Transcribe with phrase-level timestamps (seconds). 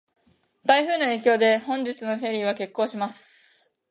[0.65, 3.71] 台風の影響で、本日のフェリーは欠航します。